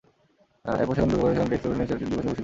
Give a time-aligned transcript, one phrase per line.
[0.81, 2.37] এরপর সেখানে ঢুকে পড়ে সেখানকার ডেস্কের নিচে ছোট্ট একটি ডিভাইস বসিয়ে দিলাম।